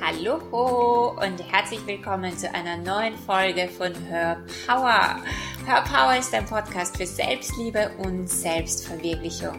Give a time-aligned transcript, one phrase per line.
[0.00, 5.22] Hallo und herzlich willkommen zu einer neuen Folge von Her Power.
[5.66, 9.58] Her Power ist ein Podcast für Selbstliebe und Selbstverwirklichung.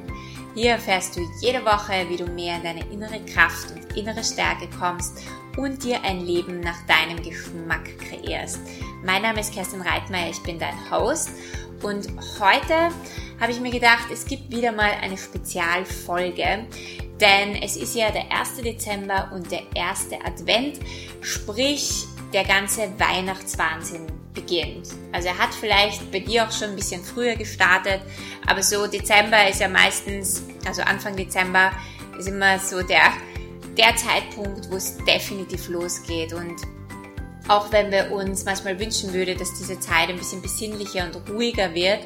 [0.54, 4.70] Hier erfährst du jede Woche, wie du mehr in deine innere Kraft und innere Stärke
[4.80, 5.24] kommst
[5.58, 8.60] und dir ein Leben nach deinem Geschmack kreierst.
[9.04, 11.32] Mein Name ist Kerstin Reitmeier, ich bin dein Host
[11.82, 12.08] und
[12.40, 12.90] heute
[13.40, 16.66] habe ich mir gedacht, es gibt wieder mal eine Spezialfolge,
[17.20, 18.58] denn es ist ja der 1.
[18.58, 20.80] Dezember und der erste Advent,
[21.22, 24.90] sprich der ganze Weihnachtswahnsinn beginnt.
[25.12, 28.02] Also er hat vielleicht bei dir auch schon ein bisschen früher gestartet,
[28.46, 31.72] aber so Dezember ist ja meistens, also Anfang Dezember
[32.20, 33.14] ist immer so der,
[33.78, 36.56] der Zeitpunkt, wo es definitiv losgeht und
[37.48, 41.74] auch wenn wir uns manchmal wünschen würden, dass diese Zeit ein bisschen besinnlicher und ruhiger
[41.74, 42.00] wird,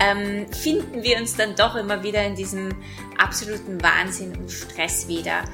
[0.00, 2.70] ähm, finden wir uns dann doch immer wieder in diesem
[3.18, 5.44] absoluten Wahnsinn und Stress wieder.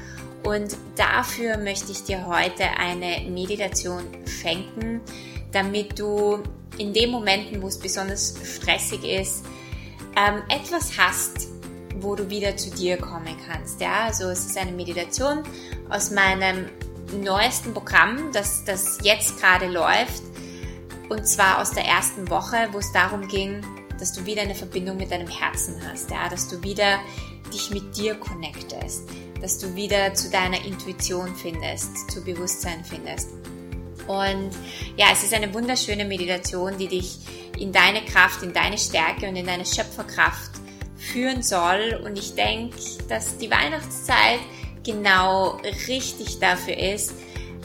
[0.43, 5.01] Und dafür möchte ich dir heute eine Meditation schenken,
[5.51, 6.41] damit du
[6.77, 9.45] in den Momenten, wo es besonders stressig ist,
[10.15, 11.49] ähm, etwas hast,
[11.99, 13.81] wo du wieder zu dir kommen kannst.
[13.81, 15.43] Ja, also es ist eine Meditation
[15.89, 16.67] aus meinem
[17.21, 20.23] neuesten Programm, das, das jetzt gerade läuft.
[21.09, 23.61] Und zwar aus der ersten Woche, wo es darum ging,
[23.99, 26.99] dass du wieder eine Verbindung mit deinem Herzen hast, ja, dass du wieder
[27.53, 29.03] dich mit dir connectest,
[29.41, 33.29] dass du wieder zu deiner Intuition findest, zu Bewusstsein findest.
[34.07, 34.51] Und
[34.97, 37.19] ja, es ist eine wunderschöne Meditation, die dich
[37.57, 40.51] in deine Kraft, in deine Stärke und in deine Schöpferkraft
[40.97, 42.01] führen soll.
[42.03, 42.75] Und ich denke,
[43.07, 44.39] dass die Weihnachtszeit
[44.83, 47.13] genau richtig dafür ist.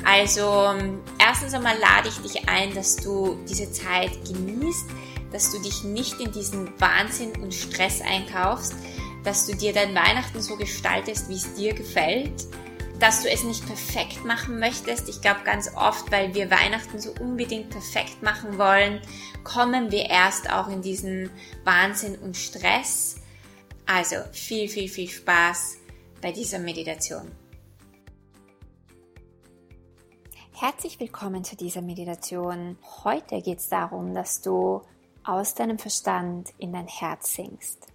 [0.05, 0.74] Also
[1.18, 4.86] erstens einmal lade ich dich ein, dass du diese Zeit genießt,
[5.34, 8.72] dass du dich nicht in diesen Wahnsinn und Stress einkaufst,
[9.24, 12.46] dass du dir dein Weihnachten so gestaltest, wie es dir gefällt,
[13.00, 15.08] dass du es nicht perfekt machen möchtest.
[15.08, 19.00] Ich glaube ganz oft, weil wir Weihnachten so unbedingt perfekt machen wollen,
[19.42, 21.30] kommen wir erst auch in diesen
[21.64, 23.17] Wahnsinn und Stress.
[23.86, 25.78] Also viel, viel, viel Spaß
[26.23, 27.28] bei dieser Meditation.
[30.52, 32.78] Herzlich willkommen zu dieser Meditation.
[33.02, 34.80] Heute geht es darum, dass du
[35.24, 37.86] aus deinem Verstand in dein Herz sinkst.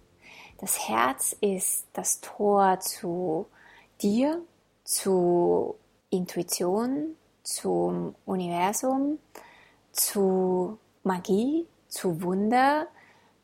[0.58, 3.46] Das Herz ist das Tor zu
[4.02, 4.42] dir,
[4.84, 5.76] zu
[6.10, 9.18] Intuition, zum Universum,
[9.92, 12.86] zu Magie, zu Wunder,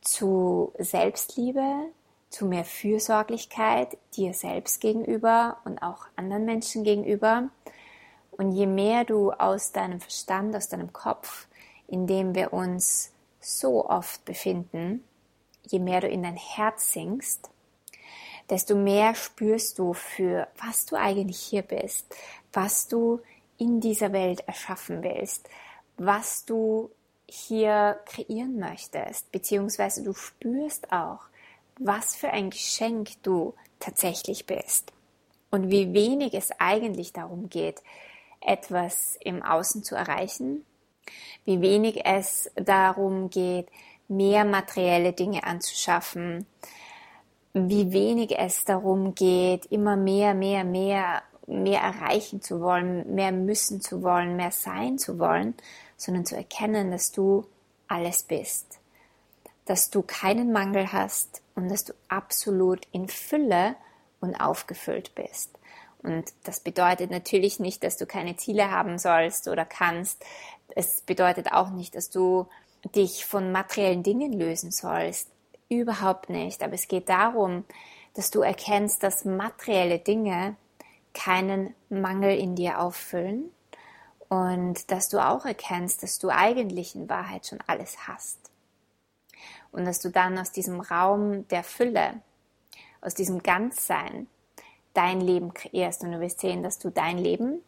[0.00, 1.86] zu Selbstliebe,
[2.28, 7.48] zu mehr Fürsorglichkeit dir selbst gegenüber und auch anderen Menschen gegenüber.
[8.32, 11.46] Und je mehr du aus deinem Verstand, aus deinem Kopf,
[11.88, 13.12] in dem wir uns
[13.46, 15.04] so oft befinden,
[15.62, 17.48] je mehr du in dein Herz sinkst,
[18.50, 22.06] desto mehr spürst du für was du eigentlich hier bist,
[22.52, 23.20] was du
[23.56, 25.48] in dieser Welt erschaffen willst,
[25.96, 26.90] was du
[27.28, 31.20] hier kreieren möchtest, beziehungsweise du spürst auch,
[31.78, 34.92] was für ein Geschenk du tatsächlich bist
[35.50, 37.82] und wie wenig es eigentlich darum geht,
[38.40, 40.64] etwas im Außen zu erreichen,
[41.44, 43.68] wie wenig es darum geht,
[44.08, 46.46] mehr materielle Dinge anzuschaffen,
[47.52, 53.80] wie wenig es darum geht, immer mehr, mehr, mehr, mehr erreichen zu wollen, mehr müssen
[53.80, 55.54] zu wollen, mehr sein zu wollen,
[55.96, 57.46] sondern zu erkennen, dass du
[57.88, 58.78] alles bist,
[59.64, 63.74] dass du keinen Mangel hast, und dass du absolut in Fülle
[64.20, 65.50] und aufgefüllt bist.
[66.02, 70.24] Und das bedeutet natürlich nicht, dass du keine Ziele haben sollst oder kannst.
[70.76, 72.46] Es bedeutet auch nicht, dass du
[72.94, 75.30] dich von materiellen Dingen lösen sollst.
[75.70, 76.62] Überhaupt nicht.
[76.62, 77.64] Aber es geht darum,
[78.12, 80.54] dass du erkennst, dass materielle Dinge
[81.14, 83.50] keinen Mangel in dir auffüllen
[84.28, 88.38] und dass du auch erkennst, dass du eigentlich in Wahrheit schon alles hast
[89.72, 92.20] und dass du dann aus diesem Raum der Fülle,
[93.00, 94.26] aus diesem Ganzsein
[94.92, 97.62] dein Leben kreierst und du wirst sehen, dass du dein Leben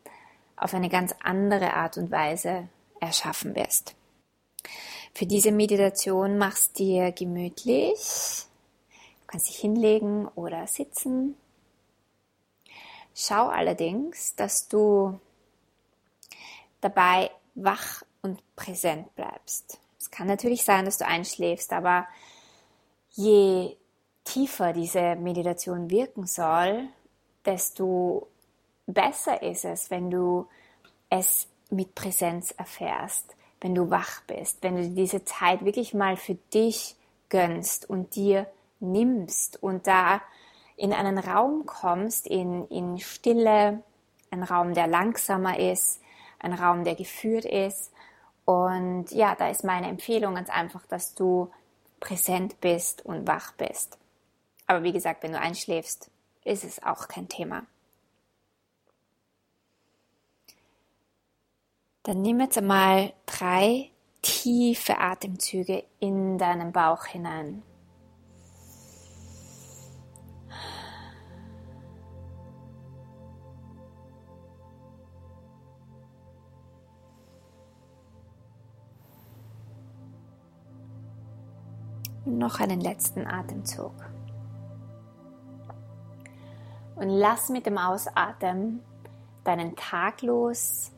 [0.57, 2.69] auf eine ganz andere Art und Weise
[3.01, 3.95] erschaffen wirst.
[5.15, 8.47] Für diese Meditation machst dir gemütlich.
[8.91, 11.37] Du kannst dich hinlegen oder sitzen.
[13.15, 15.19] Schau allerdings, dass du
[16.81, 19.81] dabei wach und präsent bleibst.
[19.99, 22.07] Es kann natürlich sein, dass du einschläfst, aber
[23.11, 23.77] je
[24.25, 26.89] tiefer diese Meditation wirken soll,
[27.45, 28.29] desto
[28.87, 30.47] besser ist es, wenn du
[31.11, 36.35] es mit Präsenz erfährst, wenn du wach bist, wenn du diese Zeit wirklich mal für
[36.35, 36.97] dich
[37.29, 38.47] gönnst und dir
[38.81, 40.23] nimmst und da
[40.77, 43.83] in einen Raum kommst, in, in Stille
[44.31, 46.01] ein Raum, der langsamer ist,
[46.39, 47.93] ein Raum, der geführt ist.
[48.45, 51.51] Und ja, da ist meine Empfehlung ganz einfach, dass du
[52.01, 53.99] präsent bist und wach bist.
[54.67, 56.11] Aber wie gesagt, wenn du einschläfst,
[56.45, 57.65] ist es auch kein Thema.
[62.09, 63.91] Dann nimm jetzt einmal drei
[64.23, 67.63] tiefe Atemzüge in deinen Bauch hinein.
[82.25, 83.93] noch einen letzten Atemzug.
[86.97, 88.83] Und lass mit dem Ausatmen
[89.45, 90.93] deinen Tag los,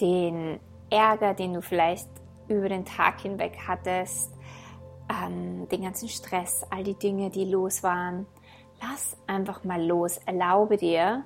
[0.00, 0.60] den
[0.90, 2.08] Ärger, den du vielleicht
[2.48, 4.32] über den Tag hinweg hattest,
[5.08, 8.26] ähm, den ganzen Stress, all die Dinge, die los waren.
[8.80, 10.18] Lass einfach mal los.
[10.26, 11.24] Erlaube dir,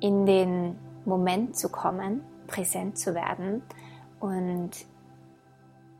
[0.00, 3.62] in den Moment zu kommen, präsent zu werden
[4.20, 4.70] und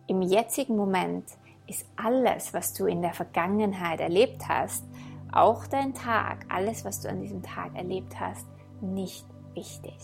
[0.06, 1.24] im jetzigen Moment
[1.66, 4.84] ist alles, was du in der Vergangenheit erlebt hast,
[5.32, 8.46] auch dein Tag, alles, was du an diesem Tag erlebt hast,
[8.80, 9.98] nicht wichtig.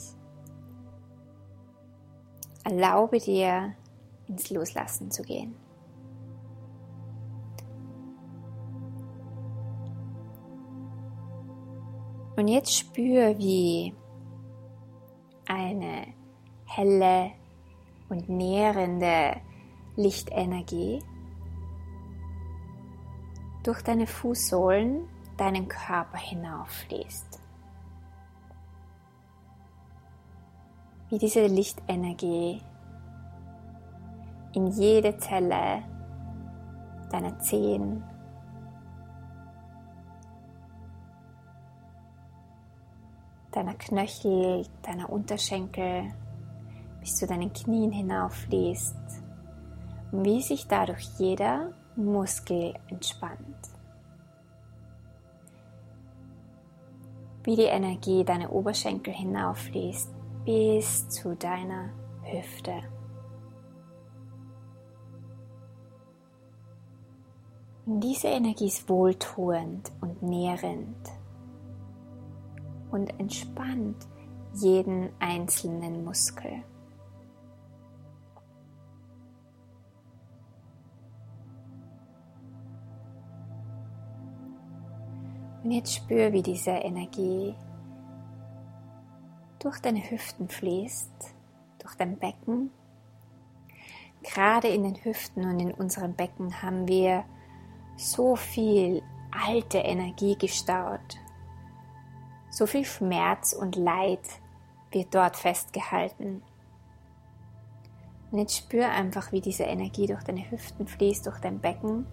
[2.64, 3.74] Erlaube dir,
[4.28, 5.54] ins Loslassen zu gehen.
[12.36, 13.94] Und jetzt spür, wie
[15.46, 16.06] eine
[16.64, 17.32] helle
[18.08, 19.36] und nährende
[19.96, 21.00] Lichtenergie
[23.62, 27.41] durch deine Fußsohlen deinen Körper hinauffließt.
[31.12, 32.62] Wie diese Lichtenergie
[34.54, 35.82] in jede Zelle
[37.10, 38.02] deiner Zehen,
[43.50, 46.14] deiner Knöchel, deiner Unterschenkel
[47.00, 49.22] bis zu deinen Knien hinauffließt
[50.12, 53.68] und wie sich dadurch jeder Muskel entspannt.
[57.44, 60.11] Wie die Energie deine Oberschenkel hinauffließt
[60.44, 61.90] bis zu deiner
[62.22, 62.82] Hüfte.
[67.84, 70.96] Diese Energie ist wohltuend und nährend
[72.90, 74.06] und entspannt
[74.54, 76.62] jeden einzelnen Muskel.
[85.64, 87.54] Und jetzt spür, wie diese Energie
[89.62, 91.34] durch deine Hüften fließt,
[91.78, 92.70] durch dein Becken.
[94.22, 97.24] Gerade in den Hüften und in unserem Becken haben wir
[97.96, 101.16] so viel alte Energie gestaut.
[102.50, 104.28] So viel Schmerz und Leid
[104.90, 106.42] wird dort festgehalten.
[108.30, 112.06] Und jetzt spür einfach, wie diese Energie durch deine Hüften fließt, durch dein Becken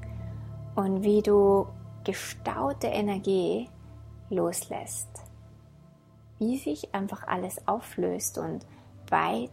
[0.75, 1.67] und wie du
[2.03, 3.69] gestaute Energie
[4.29, 5.28] loslässt.
[6.39, 8.65] Wie sich einfach alles auflöst und
[9.09, 9.51] weit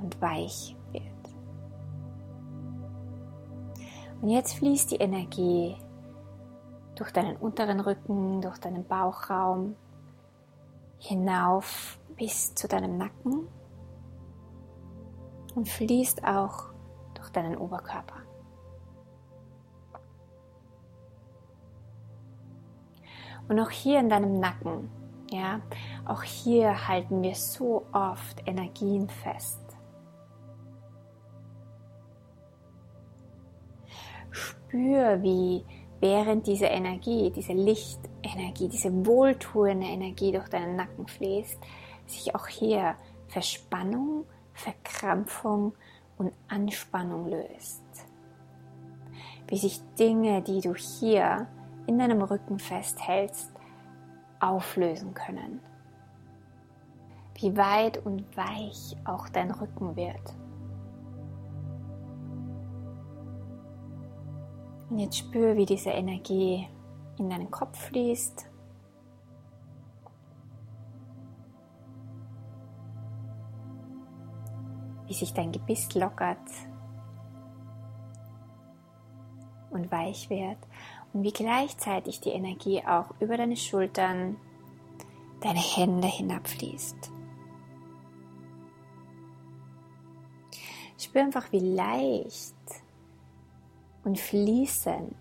[0.00, 1.02] und weich wird.
[4.22, 5.76] Und jetzt fließt die Energie
[6.94, 9.76] durch deinen unteren Rücken, durch deinen Bauchraum
[10.98, 13.46] hinauf bis zu deinem Nacken
[15.54, 16.70] und fließt auch
[17.14, 18.16] durch deinen Oberkörper.
[23.48, 24.90] Und auch hier in deinem Nacken,
[25.36, 25.60] ja,
[26.04, 29.60] auch hier halten wir so oft Energien fest.
[34.30, 35.64] Spür, wie
[36.00, 41.58] während diese Energie, diese Lichtenergie, diese wohltuende Energie durch deinen Nacken fließt,
[42.06, 42.96] sich auch hier
[43.28, 45.74] Verspannung, Verkrampfung
[46.18, 47.82] und Anspannung löst.
[49.48, 51.46] Wie sich Dinge, die du hier
[51.86, 53.52] in deinem Rücken festhältst,
[54.40, 55.60] auflösen können.
[57.34, 60.34] Wie weit und weich auch dein Rücken wird.
[64.88, 66.68] Und jetzt spür, wie diese Energie
[67.18, 68.50] in deinen Kopf fließt.
[75.06, 76.38] Wie sich dein Gebiss lockert
[79.70, 80.58] und weich wird
[81.16, 84.36] und wie gleichzeitig die Energie auch über deine Schultern,
[85.40, 87.10] deine Hände hinabfließt.
[90.98, 92.54] Spür einfach, wie leicht
[94.04, 95.16] und fließend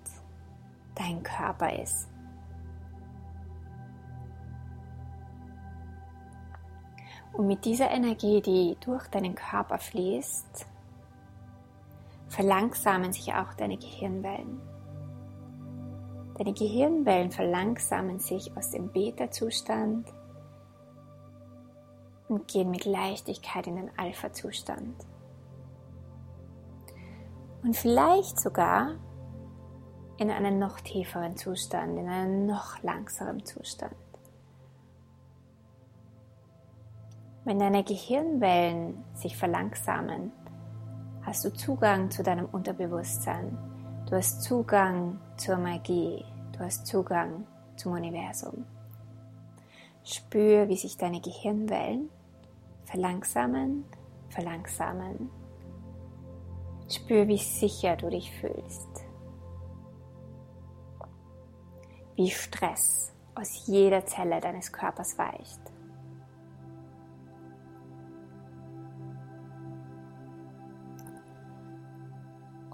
[0.96, 2.10] dein Körper ist.
[7.32, 10.68] Und mit dieser Energie, die durch deinen Körper fließt,
[12.28, 14.75] verlangsamen sich auch deine Gehirnwellen.
[16.38, 20.12] Deine Gehirnwellen verlangsamen sich aus dem Beta-Zustand
[22.27, 25.06] und gehen mit Leichtigkeit in den Alpha-Zustand.
[27.63, 28.96] Und vielleicht sogar
[30.18, 33.96] in einen noch tieferen Zustand, in einen noch langsameren Zustand.
[37.44, 40.32] Wenn deine Gehirnwellen sich verlangsamen,
[41.22, 43.58] hast du Zugang zu deinem Unterbewusstsein.
[44.07, 46.24] Du hast Zugang zur Magie.
[46.51, 48.63] Du hast Zugang zum Universum.
[50.03, 52.12] Spür, wie sich deine Gehirnwellen
[52.83, 53.83] verlangsamen,
[54.29, 55.31] verlangsamen.
[56.88, 58.89] Spür, wie sicher du dich fühlst.
[62.15, 65.59] Wie Stress aus jeder Zelle deines Körpers weicht.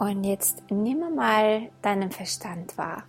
[0.01, 3.03] Und jetzt nimm mal deinen Verstand wahr.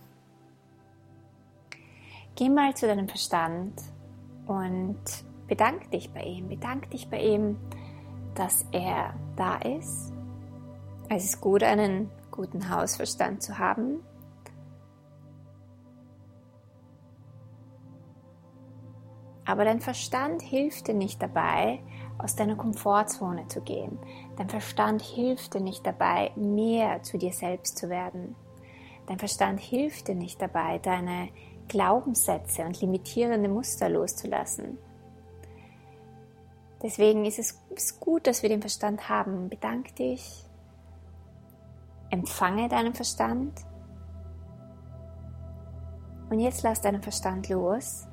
[2.35, 3.81] Geh mal zu deinem Verstand
[4.45, 5.01] und
[5.47, 6.49] bedank dich bei ihm.
[6.49, 7.57] Bedank dich bei ihm,
[8.35, 10.13] dass er da ist.
[11.09, 14.03] Es ist gut, einen guten Hausverstand zu haben.
[19.45, 21.79] Aber dein Verstand hilft dir nicht dabei,
[22.17, 23.99] aus deiner Komfortzone zu gehen.
[24.37, 28.35] Dein Verstand hilft dir nicht dabei, mehr zu dir selbst zu werden.
[29.07, 31.29] Dein Verstand hilft dir nicht dabei, deine
[31.67, 34.77] Glaubenssätze und limitierende Muster loszulassen.
[36.81, 39.49] Deswegen ist es gut, dass wir den Verstand haben.
[39.49, 40.45] Bedank dich,
[42.09, 43.53] empfange deinen Verstand
[46.29, 48.05] und jetzt lass deinen Verstand los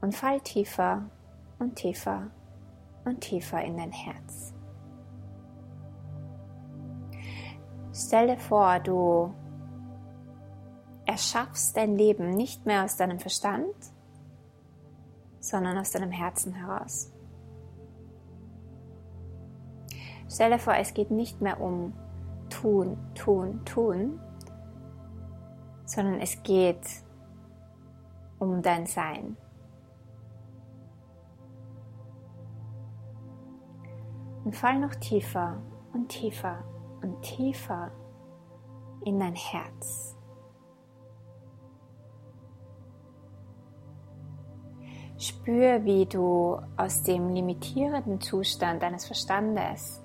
[0.00, 1.10] und fall tiefer
[1.58, 2.30] und tiefer
[3.04, 4.54] und tiefer in dein Herz.
[7.92, 9.34] Stell dir vor, du
[11.04, 13.74] erschaffst dein Leben nicht mehr aus deinem Verstand,
[15.40, 17.12] sondern aus deinem Herzen heraus.
[20.30, 21.94] Stell dir vor, es geht nicht mehr um
[22.50, 24.20] tun, tun, tun,
[25.86, 26.86] sondern es geht
[28.38, 29.36] um dein Sein.
[34.48, 35.60] Und fall noch tiefer
[35.92, 36.64] und tiefer
[37.02, 37.90] und tiefer
[39.04, 40.16] in dein Herz.
[45.18, 50.02] Spür, wie du aus dem limitierenden Zustand deines Verstandes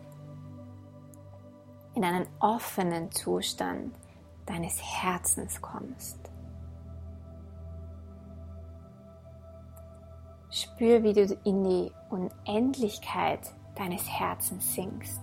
[1.95, 3.95] in einen offenen Zustand
[4.45, 6.19] deines Herzens kommst.
[10.49, 15.21] Spür, wie du in die Unendlichkeit deines Herzens sinkst.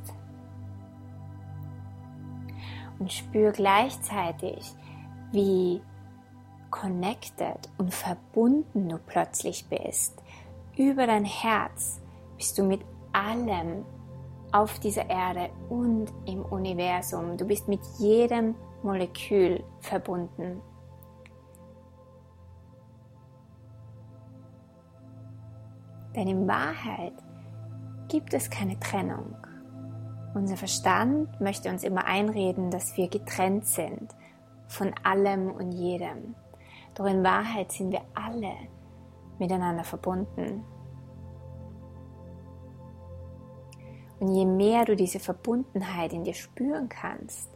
[2.98, 4.74] Und spür gleichzeitig,
[5.32, 5.80] wie
[6.70, 10.22] connected und verbunden du plötzlich bist.
[10.76, 12.00] Über dein Herz
[12.36, 12.80] bist du mit
[13.12, 13.84] allem
[14.52, 17.36] auf dieser Erde und im Universum.
[17.36, 20.60] Du bist mit jedem Molekül verbunden.
[26.14, 27.12] Denn in Wahrheit
[28.10, 29.36] gibt es keine Trennung.
[30.34, 34.14] Unser Verstand möchte uns immer einreden, dass wir getrennt sind
[34.68, 36.34] von allem und jedem.
[36.94, 38.52] Doch in Wahrheit sind wir alle
[39.38, 40.64] miteinander verbunden.
[44.18, 47.48] Und je mehr du diese Verbundenheit in dir spüren kannst,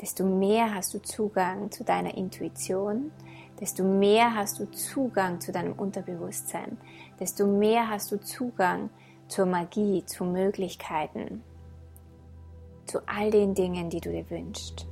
[0.00, 3.12] desto mehr hast du Zugang zu deiner Intuition,
[3.60, 6.78] desto mehr hast du Zugang zu deinem Unterbewusstsein,
[7.20, 8.90] desto mehr hast du Zugang
[9.28, 11.42] zur Magie, zu Möglichkeiten,
[12.86, 14.86] zu all den Dingen, die du dir wünschst.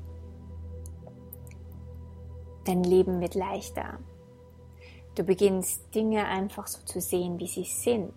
[2.65, 3.99] Dein Leben wird leichter.
[5.15, 8.13] Du beginnst Dinge einfach so zu sehen, wie sie sind.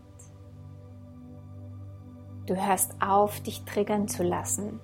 [2.46, 4.80] Du hörst auf, dich triggern zu lassen.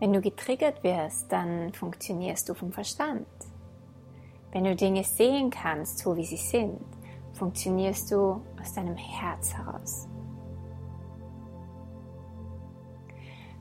[0.00, 3.26] Wenn du getriggert wirst, dann funktionierst du vom Verstand.
[4.52, 6.80] Wenn du Dinge sehen kannst, so wie sie sind,
[7.38, 10.08] funktionierst du aus deinem Herz heraus.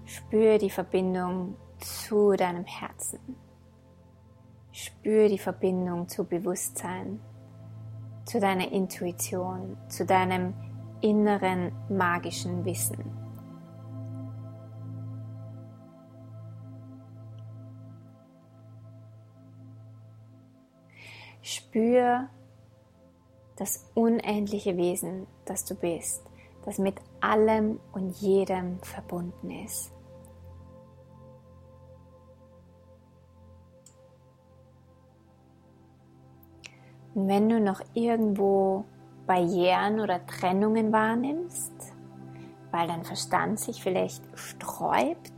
[0.06, 3.20] Spür die Verbindung zu deinem Herzen.
[4.72, 7.20] Spür die Verbindung zu Bewusstsein,
[8.26, 10.54] zu deiner Intuition, zu deinem
[11.02, 13.04] inneren magischen Wissen.
[21.42, 22.28] Spür
[23.58, 26.24] das unendliche Wesen, das du bist,
[26.66, 29.92] das mit allem und jedem verbunden ist.
[37.14, 38.86] Und wenn du noch irgendwo
[39.26, 41.74] Barrieren oder Trennungen wahrnimmst,
[42.72, 45.34] weil dein Verstand sich vielleicht sträubt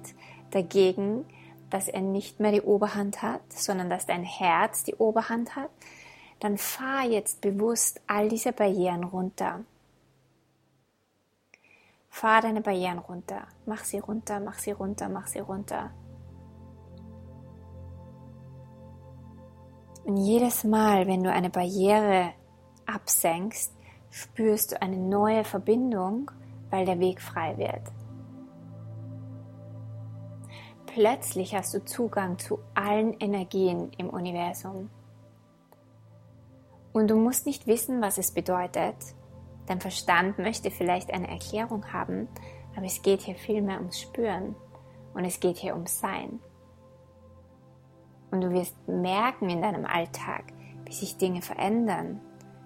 [0.52, 1.26] dagegen,
[1.70, 5.70] dass er nicht mehr die Oberhand hat, sondern dass dein Herz die Oberhand hat,
[6.40, 9.62] dann fahr jetzt bewusst all diese Barrieren runter.
[12.10, 13.48] Fahr deine Barrieren runter.
[13.66, 15.92] Mach sie runter, mach sie runter, mach sie runter.
[20.06, 22.34] Und jedes Mal, wenn du eine Barriere
[22.86, 23.74] absenkst,
[24.10, 26.32] spürst du eine neue Verbindung,
[26.70, 27.82] weil der Weg frei wird.
[30.88, 34.90] Plötzlich hast du Zugang zu allen Energien im Universum.
[37.00, 38.98] Und du musst nicht wissen, was es bedeutet.
[39.68, 42.28] Dein Verstand möchte vielleicht eine Erklärung haben,
[42.76, 44.54] aber es geht hier vielmehr ums Spüren
[45.14, 46.42] und es geht hier ums Sein.
[48.32, 50.44] Und du wirst merken in deinem Alltag,
[50.84, 52.20] wie sich Dinge verändern,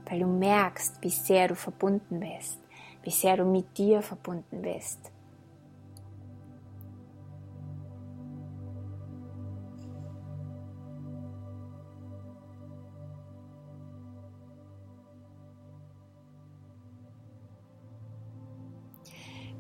[0.10, 2.60] weil du merkst, wie sehr du verbunden bist,
[3.04, 5.12] wie sehr du mit dir verbunden bist.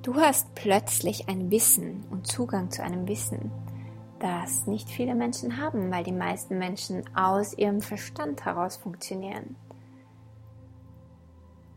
[0.04, 3.50] Du hast plötzlich ein Wissen und Zugang zu einem Wissen,
[4.20, 9.56] das nicht viele Menschen haben, weil die meisten Menschen aus ihrem Verstand heraus funktionieren.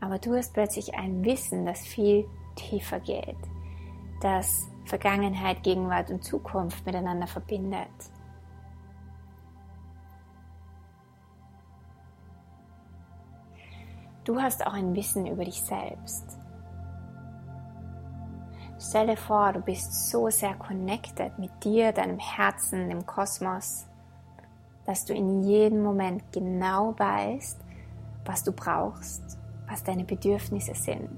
[0.00, 3.38] Aber du hast plötzlich ein Wissen, das viel tiefer geht,
[4.21, 7.87] das Vergangenheit, Gegenwart und Zukunft miteinander verbindet.
[14.25, 16.41] Du hast auch ein Wissen über dich selbst.
[18.88, 23.84] Stell dir vor, du bist so sehr connected mit dir, deinem Herzen, dem Kosmos,
[24.84, 27.58] dass du in jedem Moment genau weißt,
[28.25, 31.10] was du brauchst, was deine Bedürfnisse sind.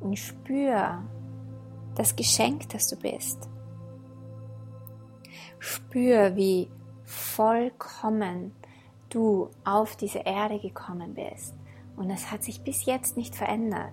[0.00, 1.04] Und spür
[1.94, 3.48] das Geschenk, das du bist.
[5.60, 6.68] Spür, wie
[7.10, 8.52] vollkommen
[9.08, 11.54] du auf diese Erde gekommen bist.
[11.96, 13.92] Und es hat sich bis jetzt nicht verändert.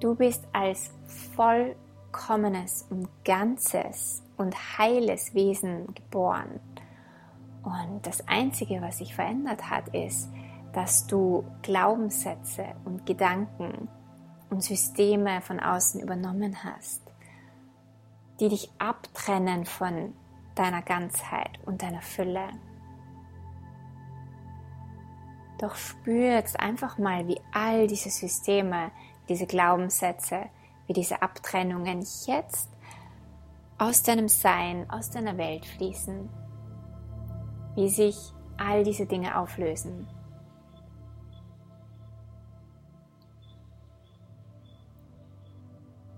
[0.00, 0.90] Du bist als
[1.34, 6.60] vollkommenes und ganzes und heiles Wesen geboren.
[7.62, 10.28] Und das Einzige, was sich verändert hat, ist,
[10.72, 13.88] dass du Glaubenssätze und Gedanken
[14.50, 17.02] und Systeme von außen übernommen hast,
[18.40, 20.14] die dich abtrennen von
[20.60, 22.50] deiner Ganzheit und deiner Fülle.
[25.58, 28.90] Doch spür jetzt einfach mal, wie all diese Systeme,
[29.28, 30.50] diese Glaubenssätze,
[30.86, 32.70] wie diese Abtrennungen jetzt
[33.78, 36.28] aus deinem Sein, aus deiner Welt fließen,
[37.74, 38.16] wie sich
[38.58, 40.06] all diese Dinge auflösen.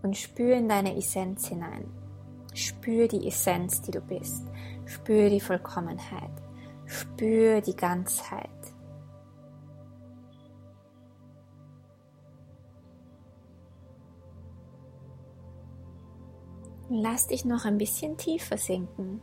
[0.02, 2.01] Und spür in deine Essenz hinein.
[2.54, 4.44] Spür die Essenz, die du bist.
[4.84, 6.30] Spür die Vollkommenheit.
[6.86, 8.50] Spür die Ganzheit.
[16.90, 19.22] Lass dich noch ein bisschen tiefer sinken.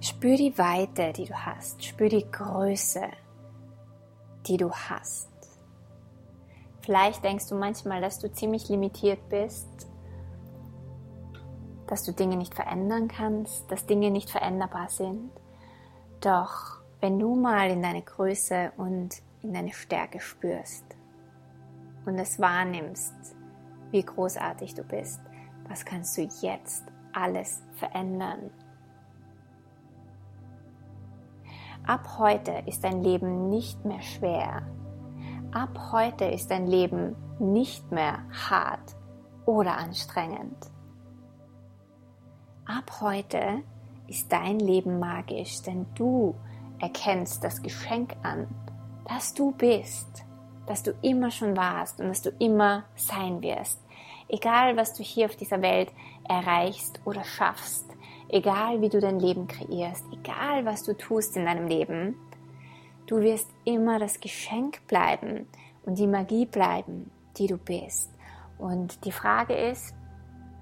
[0.00, 1.82] Spür die Weite, die du hast.
[1.82, 3.08] Spür die Größe
[4.46, 5.28] die du hast.
[6.80, 9.68] Vielleicht denkst du manchmal, dass du ziemlich limitiert bist,
[11.86, 15.30] dass du Dinge nicht verändern kannst, dass Dinge nicht veränderbar sind.
[16.20, 20.84] Doch wenn du mal in deine Größe und in deine Stärke spürst
[22.06, 23.14] und es wahrnimmst,
[23.90, 25.20] wie großartig du bist,
[25.68, 28.50] was kannst du jetzt alles verändern?
[31.84, 34.62] Ab heute ist dein Leben nicht mehr schwer.
[35.50, 38.94] Ab heute ist dein Leben nicht mehr hart
[39.46, 40.70] oder anstrengend.
[42.66, 43.64] Ab heute
[44.06, 46.36] ist dein Leben magisch, denn du
[46.78, 48.46] erkennst das Geschenk an,
[49.08, 50.24] dass du bist,
[50.66, 53.80] dass du immer schon warst und dass du immer sein wirst.
[54.28, 55.92] Egal, was du hier auf dieser Welt
[56.28, 57.91] erreichst oder schaffst,
[58.32, 62.16] egal wie du dein Leben kreierst, egal was du tust in deinem Leben,
[63.06, 65.46] du wirst immer das Geschenk bleiben
[65.84, 68.10] und die Magie bleiben, die du bist.
[68.58, 69.94] Und die Frage ist,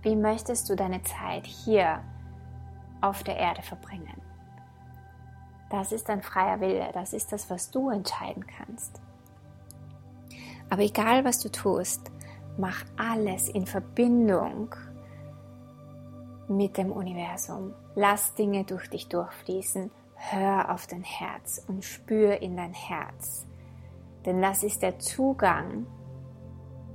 [0.02, 2.02] wie möchtest du deine Zeit hier
[3.00, 4.20] auf der Erde verbringen?
[5.70, 9.00] Das ist dein freier Wille, das ist das, was du entscheiden kannst.
[10.68, 12.10] Aber egal, was du tust,
[12.58, 14.74] mach alles in Verbindung
[16.50, 17.74] mit dem Universum.
[17.94, 19.90] Lass Dinge durch dich durchfließen.
[20.14, 23.46] Hör auf dein Herz und spür in dein Herz.
[24.26, 25.86] Denn das ist der Zugang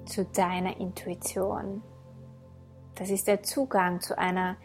[0.06, 1.82] zu deiner Intuition.
[2.96, 4.58] Das ist der Zugang zu einer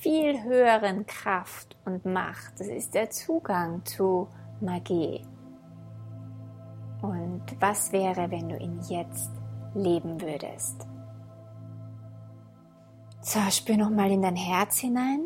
[0.00, 2.60] viel höheren Kraft und Macht.
[2.60, 4.28] Das ist der Zugang zu
[4.60, 5.26] Magie.
[7.02, 9.30] Und was wäre, wenn du ihn jetzt
[9.74, 10.86] leben würdest?
[13.22, 15.20] So, spür nochmal in dein Herz hinein.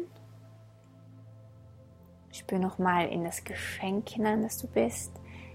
[2.33, 5.13] Spür nochmal in das Geschenk hinein, das du bist.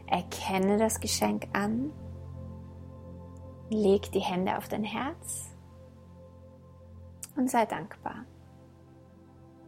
[0.07, 1.91] Erkenne das Geschenk an.
[3.69, 5.49] Leg die Hände auf dein Herz
[7.35, 8.25] und sei dankbar.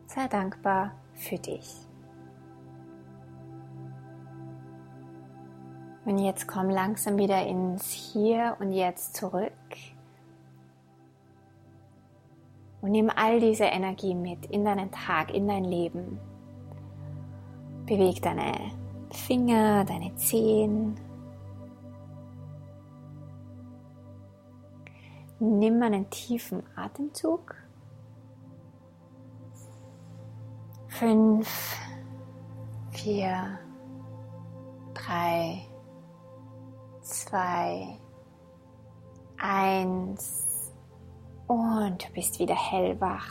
[0.08, 1.88] Sei dankbar für dich.
[6.06, 9.52] Und jetzt komm langsam wieder ins Hier und Jetzt zurück.
[12.82, 16.20] Und nimm all diese Energie mit in deinen Tag, in dein Leben.
[17.86, 18.72] Beweg deine
[19.12, 20.96] Finger, deine Zehen.
[25.39, 27.56] Nimm einen tiefen Atemzug.
[30.88, 31.78] Fünf,
[32.91, 33.60] vier,
[34.94, 35.65] drei,
[37.02, 37.98] zwei,
[39.38, 40.51] eins
[41.52, 43.28] und du bist wieder hellwach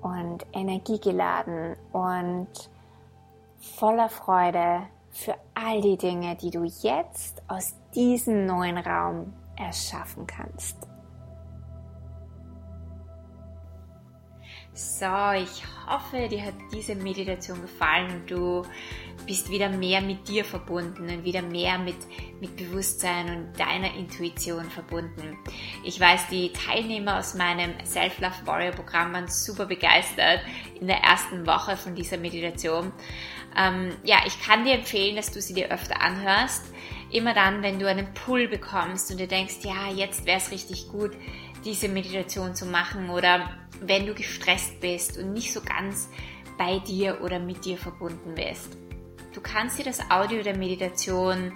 [0.00, 2.48] und energiegeladen und
[3.60, 4.80] voller Freude
[5.10, 10.76] für all die Dinge, die du jetzt aus diesem neuen Raum erschaffen kannst.
[14.74, 18.62] So, ich hoffe, dir hat diese Meditation gefallen und du
[19.26, 21.96] bist wieder mehr mit dir verbunden und wieder mehr mit,
[22.40, 25.36] mit Bewusstsein und deiner Intuition verbunden.
[25.84, 30.40] Ich weiß, die Teilnehmer aus meinem Self-Love Warrior Programm waren super begeistert
[30.80, 32.92] in der ersten Woche von dieser Meditation.
[33.54, 36.64] Ähm, ja, ich kann dir empfehlen, dass du sie dir öfter anhörst.
[37.10, 40.88] Immer dann, wenn du einen Pull bekommst und du denkst, ja, jetzt wäre es richtig
[40.88, 41.12] gut,
[41.64, 46.08] diese Meditation zu machen oder wenn du gestresst bist und nicht so ganz
[46.58, 48.76] bei dir oder mit dir verbunden bist.
[49.32, 51.52] Du kannst dir das Audio der Meditation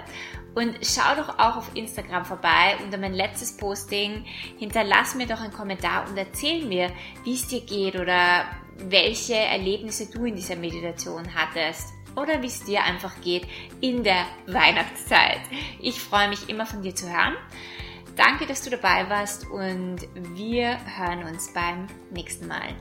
[0.54, 4.26] Und schau doch auch auf Instagram vorbei unter mein letztes Posting.
[4.58, 6.92] Hinterlass mir doch einen Kommentar und erzähl mir,
[7.24, 8.46] wie es dir geht oder
[8.78, 13.48] welche Erlebnisse du in dieser Meditation hattest oder wie es dir einfach geht
[13.80, 15.42] in der Weihnachtszeit.
[15.80, 17.36] Ich freue mich immer von dir zu hören.
[18.16, 20.00] Danke, dass du dabei warst und
[20.36, 22.76] wir hören uns beim nächsten Mal.